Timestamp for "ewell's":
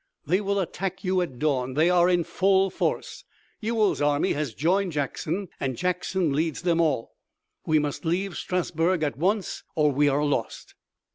3.59-4.01